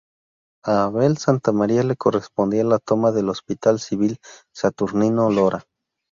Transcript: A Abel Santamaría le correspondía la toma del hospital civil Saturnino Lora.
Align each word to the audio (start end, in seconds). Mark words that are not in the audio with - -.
A 0.65 0.85
Abel 0.85 1.19
Santamaría 1.19 1.83
le 1.83 1.95
correspondía 1.95 2.63
la 2.63 2.79
toma 2.79 3.11
del 3.11 3.29
hospital 3.29 3.79
civil 3.79 4.17
Saturnino 4.51 5.29
Lora. 5.29 5.63